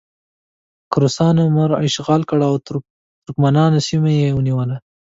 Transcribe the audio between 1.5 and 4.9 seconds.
مرو اشغال کړه او ترکمنانو سیمه یې ونیوله.